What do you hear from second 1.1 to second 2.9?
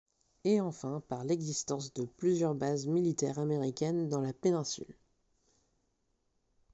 l'existence de plusieurs bases